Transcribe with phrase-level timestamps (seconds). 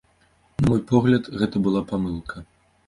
[0.61, 2.49] На мой погляд, гэта была памылка.